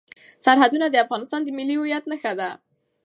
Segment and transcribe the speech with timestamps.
[0.45, 2.49] سرحدونه د افغانستان د ملي هویت نښه ده.